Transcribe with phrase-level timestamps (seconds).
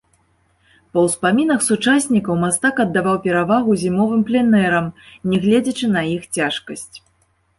[0.93, 4.87] Па ўспамінах сучаснікаў мастак аддаваў перавагу зімовым пленэрам,
[5.35, 6.95] не гледзячы на іх цяжкасць.